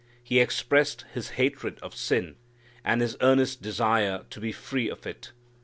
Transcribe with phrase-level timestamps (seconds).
[0.23, 2.37] He expressed his hatred of sin
[2.83, 5.31] and his earnest desire to be free of it.